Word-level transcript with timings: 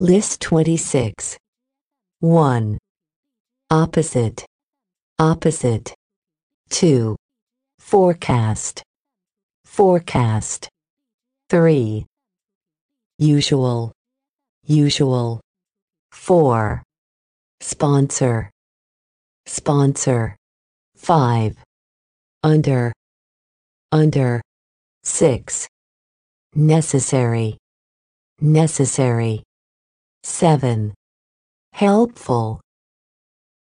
List 0.00 0.40
26. 0.42 1.36
1. 2.20 2.78
Opposite. 3.68 4.46
Opposite. 5.18 5.92
2. 6.70 7.16
Forecast. 7.80 8.80
Forecast. 9.64 10.68
3. 11.50 12.06
Usual. 13.18 13.90
Usual. 14.66 15.40
4. 16.12 16.80
Sponsor. 17.60 18.50
Sponsor. 19.46 20.36
5. 20.94 21.56
Under. 22.44 22.92
Under. 23.90 24.40
6. 25.02 25.66
Necessary. 26.54 27.58
Necessary. 28.40 29.42
7. 30.22 30.94
Helpful. 31.72 32.60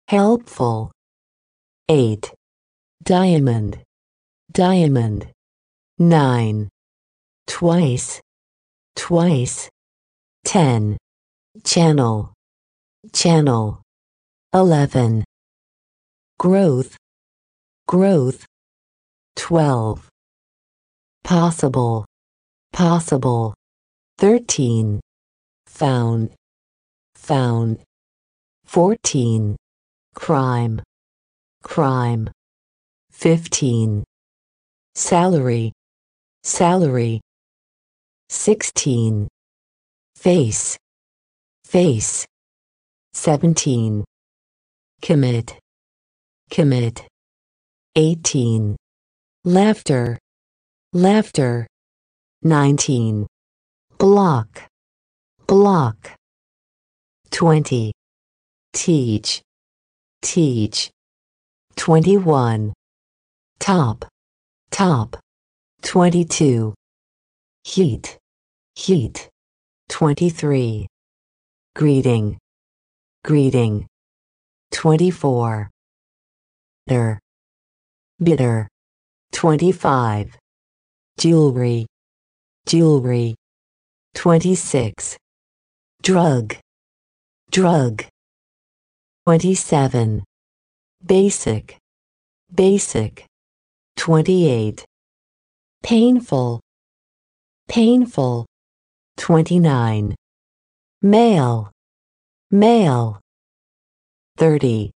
Helpful. 0.07 0.91
8. 1.89 2.33
Diamond. 3.03 3.79
Diamond. 4.51 5.27
9. 5.99 6.69
Twice. 7.47 8.21
Twice. 8.95 9.69
10. 10.45 10.97
Channel. 11.63 12.33
Channel. 13.13 13.81
11. 14.53 15.23
Growth. 16.39 16.95
Growth. 17.87 18.45
12. 19.35 20.07
Possible. 21.23 22.05
Possible. 22.71 23.53
13. 24.17 24.99
Found. 25.77 26.31
Found. 27.13 27.77
14. 28.65 29.55
Crime. 30.15 30.81
Crime. 31.61 32.31
15. 33.11 34.03
Salary. 34.95 35.71
Salary. 36.41 37.21
16. 38.29 39.27
Face. 40.15 40.77
Face. 41.63 42.25
17. 43.13 44.03
Commit. 45.03 45.59
Commit. 46.49 47.07
18. 47.95 48.75
Laughter. 49.45 50.17
Laughter. 50.91 51.67
19. 52.41 53.27
Block. 53.99 54.67
Block. 55.47 56.11
20. 57.31 57.93
Teach. 58.73 59.41
Teach. 60.21 60.91
21. 61.77 62.73
Top. 63.57 64.05
Top. 64.71 65.15
22. 65.83 66.73
Heat. 67.63 68.17
Heat. 68.75 69.29
23. 69.87 70.85
Greeting. 71.77 72.37
Greeting. 73.23 73.87
24. 74.71 75.69
Bitter. 76.87 77.19
Bitter. 78.21 78.67
25. 79.31 80.37
Jewelry. 81.17 81.85
Jewelry. 82.65 83.35
26. 84.13 85.17
Drug. 86.01 86.55
Drug. 87.51 88.05
27. 89.25 90.23
Basic. 91.05 91.77
Basic. 92.53 93.25
28. 93.97 94.85
Painful. 95.83 96.61
Painful. 97.67 98.45
29. 99.17 100.15
Male. 101.01 101.71
Male. 102.51 103.19
30. 104.37 104.91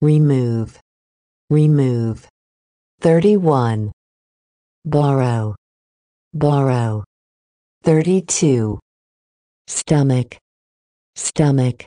Remove. 0.00 0.78
Remove. 1.50 2.26
31. 3.00 3.92
Borrow. 4.86 5.54
Borrow. 6.32 7.04
32. 7.82 8.78
Stomach. 9.66 10.36
Stomach. 11.14 11.86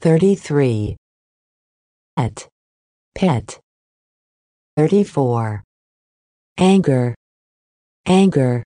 33. 0.00 0.96
Pet. 2.16 2.48
Pet. 3.14 3.58
34. 4.76 5.62
Anger. 6.58 7.14
Anger. 8.06 8.64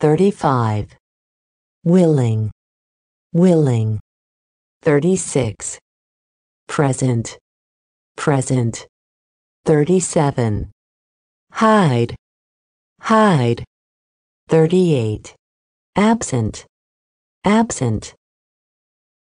35. 0.00 0.96
Willing. 1.84 2.50
Willing. 3.32 4.00
36. 4.82 5.78
Present. 6.66 7.38
Present. 8.16 8.86
37. 9.64 10.70
Hide. 11.52 12.16
Hide. 13.00 13.64
38. 14.48 15.34
Absent. 15.96 16.66
Absent. 17.46 18.15